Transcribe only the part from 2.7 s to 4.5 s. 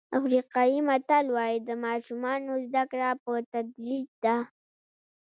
کړه په تدریج ده.